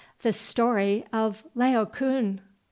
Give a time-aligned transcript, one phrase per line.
[0.23, 2.39] The story of Laocoon!